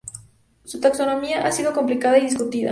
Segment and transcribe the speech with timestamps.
[0.65, 2.69] Su taxonomía ha sido complicada y discutida.